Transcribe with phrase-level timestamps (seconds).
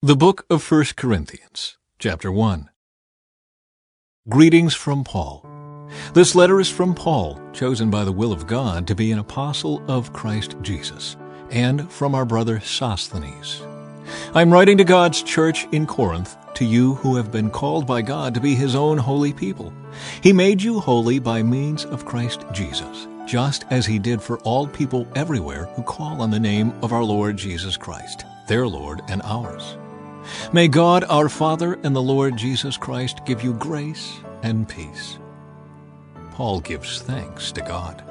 [0.00, 2.70] The Book of First Corinthians, Chapter 1
[4.28, 5.44] Greetings from Paul.
[6.14, 9.82] This letter is from Paul, chosen by the will of God to be an apostle
[9.90, 11.16] of Christ Jesus,
[11.50, 13.60] and from our brother Sosthenes.
[14.36, 18.34] I'm writing to God's church in Corinth, to you who have been called by God
[18.34, 19.72] to be his own holy people.
[20.22, 24.68] He made you holy by means of Christ Jesus, just as he did for all
[24.68, 29.22] people everywhere who call on the name of our Lord Jesus Christ, their Lord and
[29.24, 29.76] ours.
[30.52, 35.18] May God our Father and the Lord Jesus Christ give you grace and peace.
[36.32, 38.02] Paul gives thanks to God.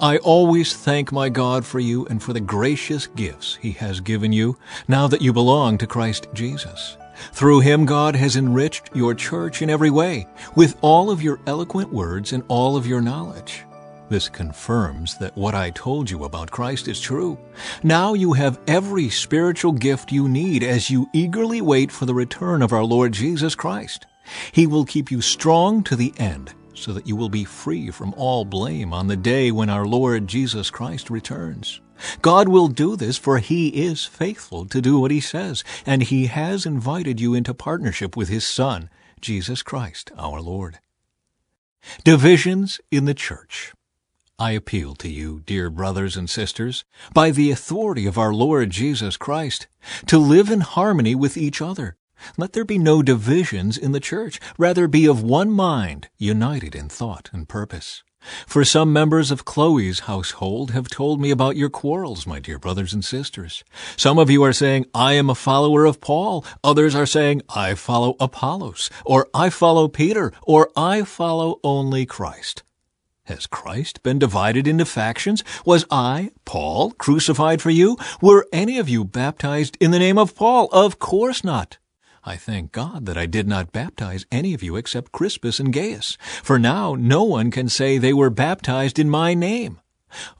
[0.00, 4.32] I always thank my God for you and for the gracious gifts he has given
[4.32, 6.96] you now that you belong to Christ Jesus.
[7.32, 10.26] Through him God has enriched your church in every way,
[10.56, 13.64] with all of your eloquent words and all of your knowledge.
[14.12, 17.38] This confirms that what I told you about Christ is true.
[17.82, 22.60] Now you have every spiritual gift you need as you eagerly wait for the return
[22.60, 24.04] of our Lord Jesus Christ.
[24.52, 28.12] He will keep you strong to the end so that you will be free from
[28.18, 31.80] all blame on the day when our Lord Jesus Christ returns.
[32.20, 36.26] God will do this for He is faithful to do what He says, and He
[36.26, 38.90] has invited you into partnership with His Son,
[39.22, 40.80] Jesus Christ our Lord.
[42.04, 43.72] Divisions in the Church
[44.42, 49.16] I appeal to you, dear brothers and sisters, by the authority of our Lord Jesus
[49.16, 49.68] Christ,
[50.08, 51.96] to live in harmony with each other.
[52.36, 54.40] Let there be no divisions in the church.
[54.58, 58.02] Rather be of one mind, united in thought and purpose.
[58.44, 62.92] For some members of Chloe's household have told me about your quarrels, my dear brothers
[62.92, 63.62] and sisters.
[63.96, 66.44] Some of you are saying, I am a follower of Paul.
[66.64, 72.64] Others are saying, I follow Apollos, or I follow Peter, or I follow only Christ.
[73.26, 75.44] Has Christ been divided into factions?
[75.64, 77.96] Was I, Paul, crucified for you?
[78.20, 80.68] Were any of you baptized in the name of Paul?
[80.72, 81.78] Of course not.
[82.24, 86.18] I thank God that I did not baptize any of you except Crispus and Gaius,
[86.42, 89.80] for now no one can say they were baptized in my name.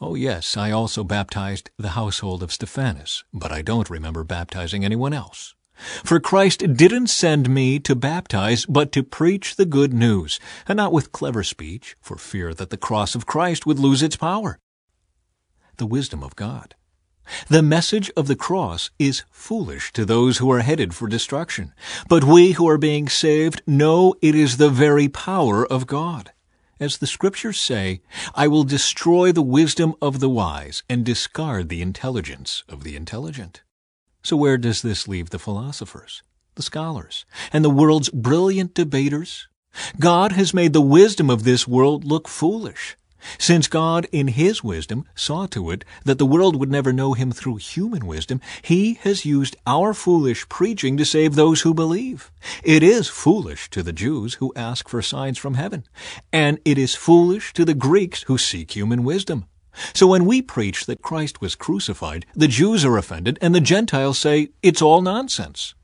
[0.00, 5.12] Oh, yes, I also baptized the household of Stephanas, but I don't remember baptizing anyone
[5.12, 5.54] else.
[6.04, 10.92] For Christ didn't send me to baptize, but to preach the good news, and not
[10.92, 14.58] with clever speech, for fear that the cross of Christ would lose its power.
[15.76, 16.74] The wisdom of God.
[17.48, 21.72] The message of the cross is foolish to those who are headed for destruction,
[22.08, 26.32] but we who are being saved know it is the very power of God.
[26.80, 28.02] As the Scriptures say,
[28.34, 33.62] I will destroy the wisdom of the wise and discard the intelligence of the intelligent.
[34.22, 36.22] So where does this leave the philosophers,
[36.54, 39.48] the scholars, and the world's brilliant debaters?
[39.98, 42.96] God has made the wisdom of this world look foolish.
[43.38, 47.30] Since God, in His wisdom, saw to it that the world would never know Him
[47.30, 52.30] through human wisdom, He has used our foolish preaching to save those who believe.
[52.64, 55.84] It is foolish to the Jews who ask for signs from heaven,
[56.32, 59.46] and it is foolish to the Greeks who seek human wisdom.
[59.94, 64.18] So when we preach that Christ was crucified, the Jews are offended and the Gentiles
[64.18, 65.74] say it's all nonsense.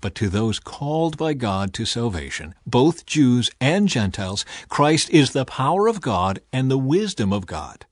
[0.00, 5.44] But to those called by God to salvation, both Jews and Gentiles, Christ is the
[5.44, 7.84] power of God and the wisdom of God.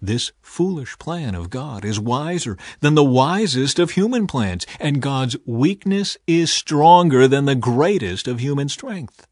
[0.00, 5.36] This foolish plan of God is wiser than the wisest of human plans, and God's
[5.44, 9.26] weakness is stronger than the greatest of human strength.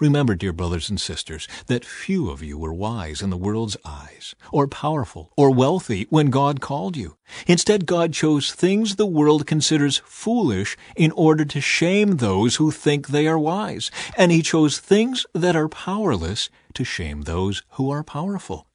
[0.00, 4.34] Remember, dear brothers and sisters, that few of you were wise in the world's eyes,
[4.50, 7.16] or powerful, or wealthy when God called you.
[7.46, 13.08] Instead, God chose things the world considers foolish in order to shame those who think
[13.08, 18.04] they are wise, and He chose things that are powerless to shame those who are
[18.04, 18.66] powerful.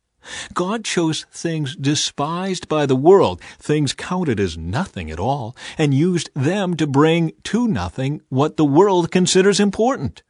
[0.54, 6.30] God chose things despised by the world, things counted as nothing at all, and used
[6.34, 10.24] them to bring to nothing what the world considers important.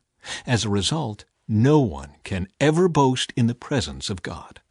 [0.46, 4.62] As a result, no one can ever boast in the presence of God.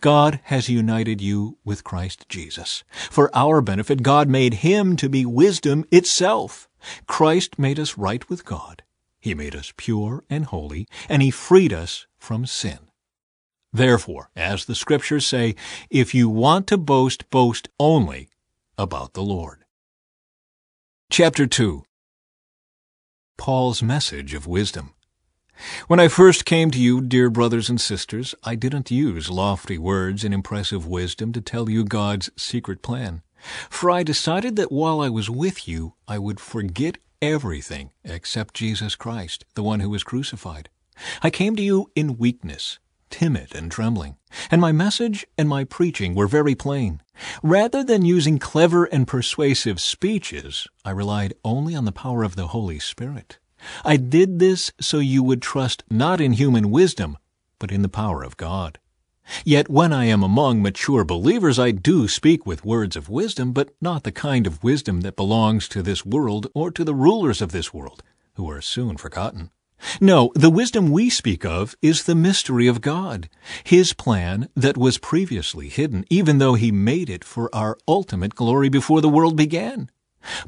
[0.00, 2.84] God has united you with Christ Jesus.
[3.10, 6.68] For our benefit, God made him to be wisdom itself.
[7.06, 8.82] Christ made us right with God.
[9.20, 12.78] He made us pure and holy, and he freed us from sin.
[13.72, 15.54] Therefore, as the scriptures say,
[15.90, 18.28] if you want to boast, boast only
[18.78, 19.64] about the Lord.
[21.10, 21.85] Chapter 2
[23.46, 24.92] Paul's message of wisdom.
[25.86, 30.24] When I first came to you, dear brothers and sisters, I didn't use lofty words
[30.24, 33.22] and impressive wisdom to tell you God's secret plan.
[33.70, 38.96] For I decided that while I was with you, I would forget everything except Jesus
[38.96, 40.68] Christ, the one who was crucified.
[41.22, 42.80] I came to you in weakness,
[43.10, 44.16] timid and trembling,
[44.50, 47.00] and my message and my preaching were very plain.
[47.42, 52.48] Rather than using clever and persuasive speeches, I relied only on the power of the
[52.48, 53.38] Holy Spirit.
[53.84, 57.16] I did this so you would trust not in human wisdom,
[57.58, 58.78] but in the power of God.
[59.44, 63.74] Yet when I am among mature believers, I do speak with words of wisdom, but
[63.80, 67.50] not the kind of wisdom that belongs to this world or to the rulers of
[67.50, 68.02] this world,
[68.34, 69.50] who are soon forgotten.
[70.00, 73.28] No, the wisdom we speak of is the mystery of God,
[73.62, 78.68] His plan that was previously hidden, even though He made it for our ultimate glory
[78.68, 79.90] before the world began.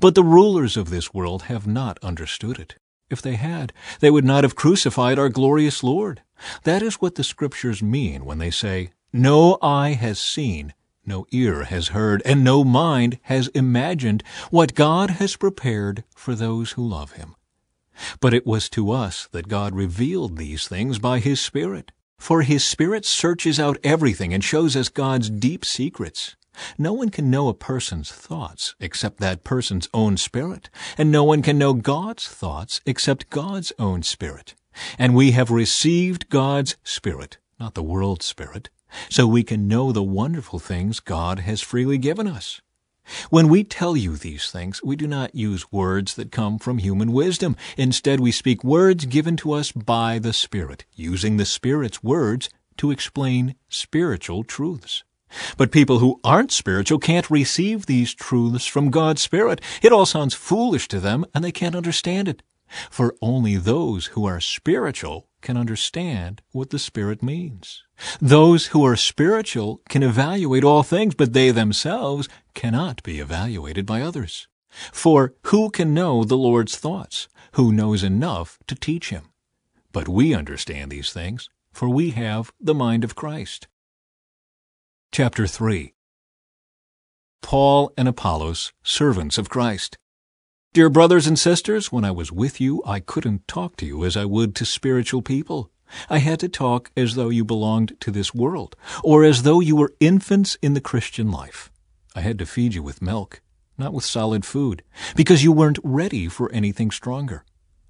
[0.00, 2.76] But the rulers of this world have not understood it.
[3.10, 6.22] If they had, they would not have crucified our glorious Lord.
[6.64, 10.74] That is what the Scriptures mean when they say, No eye has seen,
[11.06, 16.72] no ear has heard, and no mind has imagined what God has prepared for those
[16.72, 17.34] who love Him.
[18.20, 21.92] But it was to us that God revealed these things by His Spirit.
[22.18, 26.36] For His Spirit searches out everything and shows us God's deep secrets.
[26.76, 31.42] No one can know a person's thoughts except that person's own spirit, and no one
[31.42, 34.54] can know God's thoughts except God's own spirit.
[34.98, 38.70] And we have received God's spirit, not the world's spirit,
[39.08, 42.60] so we can know the wonderful things God has freely given us.
[43.30, 47.12] When we tell you these things, we do not use words that come from human
[47.12, 47.56] wisdom.
[47.76, 52.90] Instead, we speak words given to us by the Spirit, using the Spirit's words to
[52.90, 55.04] explain spiritual truths.
[55.56, 59.60] But people who aren't spiritual can't receive these truths from God's Spirit.
[59.82, 62.42] It all sounds foolish to them, and they can't understand it.
[62.90, 67.82] For only those who are spiritual can understand what the Spirit means.
[68.20, 74.02] Those who are spiritual can evaluate all things, but they themselves cannot be evaluated by
[74.02, 74.46] others.
[74.92, 77.28] For who can know the Lord's thoughts?
[77.52, 79.30] Who knows enough to teach him?
[79.90, 83.68] But we understand these things, for we have the mind of Christ.
[85.12, 85.94] Chapter 3
[87.40, 89.96] Paul and Apollos, servants of Christ.
[90.74, 94.18] Dear brothers and sisters, when I was with you, I couldn't talk to you as
[94.18, 95.70] I would to spiritual people.
[96.10, 99.74] I had to talk as though you belonged to this world, or as though you
[99.74, 101.72] were infants in the Christian life.
[102.14, 103.40] I had to feed you with milk,
[103.78, 104.82] not with solid food,
[105.16, 107.46] because you weren't ready for anything stronger.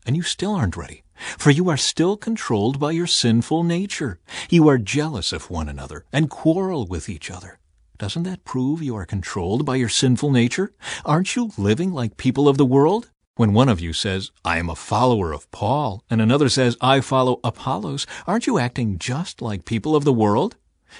[0.06, 1.02] And you still aren't ready,
[1.36, 4.20] for you are still controlled by your sinful nature.
[4.48, 7.58] You are jealous of one another and quarrel with each other.
[7.98, 10.72] Doesn't that prove you are controlled by your sinful nature?
[11.04, 13.10] Aren't you living like people of the world?
[13.34, 17.00] When one of you says, I am a follower of Paul, and another says, I
[17.00, 20.54] follow Apollos, aren't you acting just like people of the world?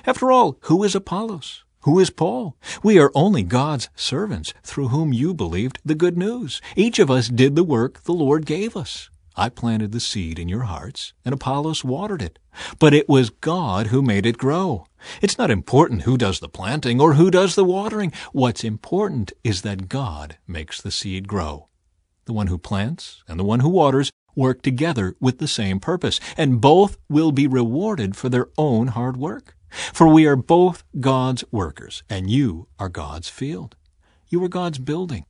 [0.06, 1.62] After all, who is Apollos?
[1.82, 2.56] Who is Paul?
[2.82, 6.60] We are only God's servants through whom you believed the good news.
[6.74, 9.08] Each of us did the work the Lord gave us.
[9.38, 12.40] I planted the seed in your hearts, and Apollos watered it.
[12.80, 14.86] But it was God who made it grow.
[15.22, 18.12] It's not important who does the planting or who does the watering.
[18.32, 21.68] What's important is that God makes the seed grow.
[22.24, 26.18] The one who plants and the one who waters work together with the same purpose,
[26.36, 29.56] and both will be rewarded for their own hard work.
[29.92, 33.76] For we are both God's workers, and you are God's field.
[34.28, 35.26] You are God's building.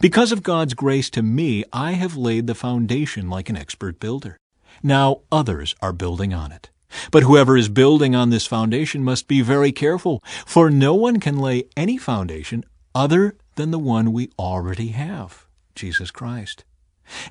[0.00, 4.36] Because of God's grace to me, I have laid the foundation like an expert builder.
[4.82, 6.70] Now others are building on it.
[7.10, 11.38] But whoever is building on this foundation must be very careful, for no one can
[11.38, 16.64] lay any foundation other than the one we already have, Jesus Christ.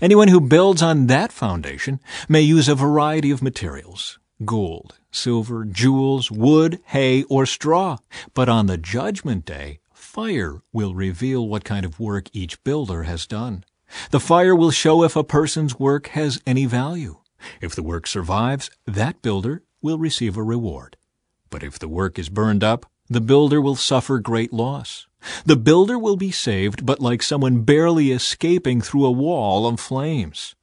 [0.02, 6.32] Anyone who builds on that foundation may use a variety of materials gold, silver, jewels,
[6.32, 7.98] wood, hay, or straw.
[8.34, 13.28] But on the judgment day, fire will reveal what kind of work each builder has
[13.28, 13.64] done.
[14.12, 17.18] The fire will show if a person's work has any value.
[17.62, 20.98] If the work survives, that builder will receive a reward.
[21.50, 25.08] But if the work is burned up, the builder will suffer great loss.
[25.46, 30.56] The builder will be saved, but like someone barely escaping through a wall of flames.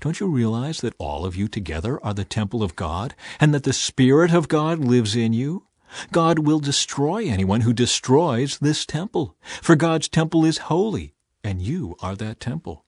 [0.00, 3.62] Don't you realize that all of you together are the temple of God, and that
[3.62, 5.67] the Spirit of God lives in you?
[6.12, 11.96] God will destroy anyone who destroys this temple, for God's temple is holy, and you
[12.00, 12.84] are that temple.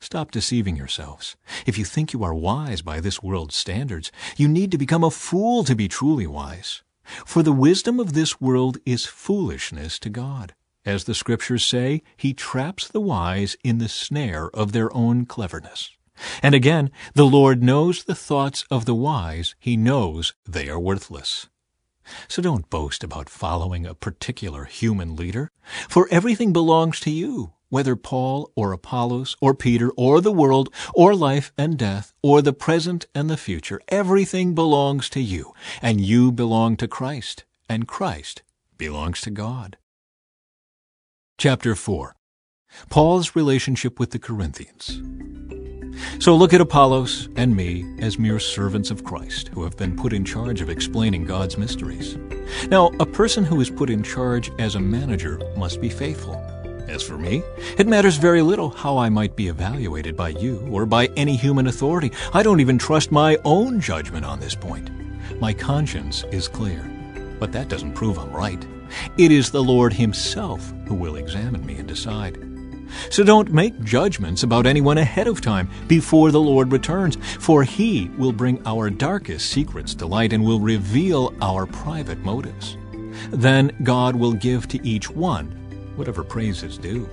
[0.00, 1.36] Stop deceiving yourselves.
[1.66, 5.10] If you think you are wise by this world's standards, you need to become a
[5.10, 6.82] fool to be truly wise.
[7.24, 10.54] For the wisdom of this world is foolishness to God.
[10.84, 15.90] As the Scriptures say, He traps the wise in the snare of their own cleverness.
[16.42, 19.54] And again, the Lord knows the thoughts of the wise.
[19.58, 21.48] He knows they are worthless.
[22.28, 25.50] So don't boast about following a particular human leader,
[25.88, 31.14] for everything belongs to you, whether Paul or Apollos or Peter or the world or
[31.14, 36.30] life and death or the present and the future, everything belongs to you, and you
[36.30, 38.42] belong to Christ, and Christ
[38.78, 39.76] belongs to God.
[41.38, 42.14] Chapter 4
[42.90, 45.00] Paul's relationship with the Corinthians.
[46.18, 50.12] So look at Apollos and me as mere servants of Christ who have been put
[50.12, 52.16] in charge of explaining God's mysteries.
[52.68, 56.36] Now, a person who is put in charge as a manager must be faithful.
[56.88, 57.42] As for me,
[57.78, 61.66] it matters very little how I might be evaluated by you or by any human
[61.66, 62.12] authority.
[62.32, 64.90] I don't even trust my own judgment on this point.
[65.40, 66.88] My conscience is clear,
[67.40, 68.64] but that doesn't prove I'm right.
[69.16, 72.43] It is the Lord Himself who will examine me and decide.
[73.10, 78.10] So don't make judgments about anyone ahead of time before the Lord returns, for He
[78.16, 82.76] will bring our darkest secrets to light and will reveal our private motives.
[83.30, 85.60] Then God will give to each one
[85.96, 87.08] whatever praise is due.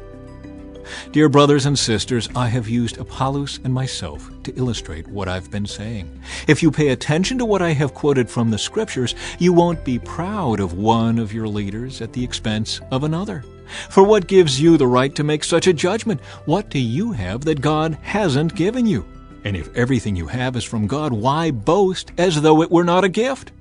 [1.12, 5.66] Dear brothers and sisters, I have used Apollos and myself to illustrate what I've been
[5.66, 6.22] saying.
[6.48, 10.00] If you pay attention to what I have quoted from the Scriptures, you won't be
[10.00, 13.44] proud of one of your leaders at the expense of another.
[13.90, 16.22] For what gives you the right to make such a judgment?
[16.46, 19.06] What do you have that God hasn't given you?
[19.44, 23.04] And if everything you have is from God, why boast as though it were not
[23.04, 23.52] a gift?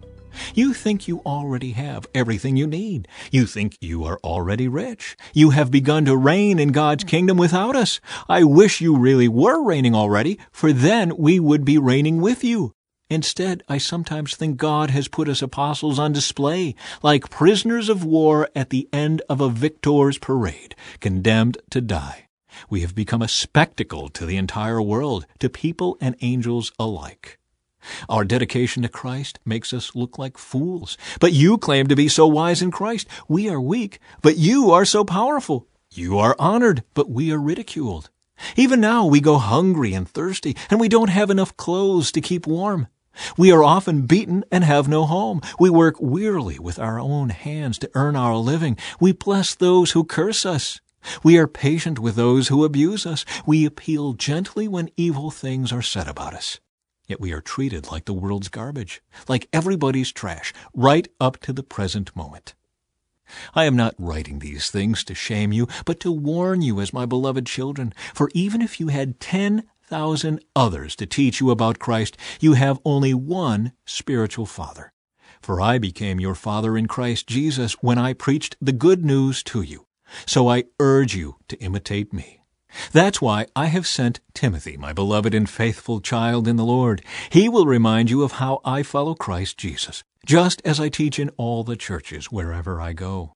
[0.55, 3.09] You think you already have everything you need.
[3.31, 5.17] You think you are already rich.
[5.33, 8.01] You have begun to reign in God's kingdom without us.
[8.29, 12.75] I wish you really were reigning already, for then we would be reigning with you.
[13.11, 18.49] Instead, I sometimes think God has put us apostles on display, like prisoners of war
[18.55, 22.29] at the end of a victor's parade, condemned to die.
[22.69, 27.41] We have become a spectacle to the entire world, to people and angels alike.
[28.09, 30.97] Our dedication to Christ makes us look like fools.
[31.19, 33.09] But you claim to be so wise in Christ.
[33.27, 35.67] We are weak, but you are so powerful.
[35.91, 38.09] You are honored, but we are ridiculed.
[38.55, 42.47] Even now we go hungry and thirsty, and we don't have enough clothes to keep
[42.47, 42.87] warm.
[43.37, 45.41] We are often beaten and have no home.
[45.59, 48.77] We work wearily with our own hands to earn our living.
[49.01, 50.81] We bless those who curse us.
[51.23, 53.25] We are patient with those who abuse us.
[53.47, 56.61] We appeal gently when evil things are said about us.
[57.07, 61.63] Yet we are treated like the world's garbage, like everybody's trash, right up to the
[61.63, 62.55] present moment.
[63.55, 67.07] I am not writing these things to shame you, but to warn you as my
[67.07, 67.93] beloved children.
[68.15, 72.81] For even if you had ten thousand others to teach you about Christ, you have
[72.85, 74.93] only one spiritual father.
[75.43, 79.63] For I became your father in Christ Jesus when I preached the good news to
[79.63, 79.87] you.
[80.27, 82.41] So I urge you to imitate me.
[82.93, 87.03] That's why I have sent Timothy, my beloved and faithful child in the Lord.
[87.31, 91.31] He will remind you of how I follow Christ Jesus, just as I teach in
[91.37, 93.33] all the churches wherever I go.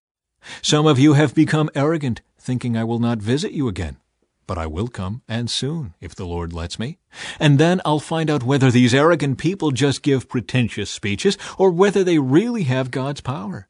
[0.63, 3.97] Some of you have become arrogant, thinking I will not visit you again.
[4.47, 6.99] But I will come, and soon, if the Lord lets me.
[7.41, 12.05] And then I'll find out whether these arrogant people just give pretentious speeches, or whether
[12.05, 13.69] they really have God's power.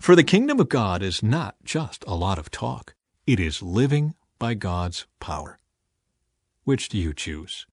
[0.00, 2.94] For the kingdom of God is not just a lot of talk.
[3.26, 5.58] It is living by God's power.
[6.64, 7.66] Which do you choose?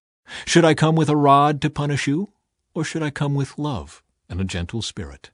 [0.44, 2.30] Should I come with a rod to punish you,
[2.74, 5.30] or should I come with love and a gentle spirit?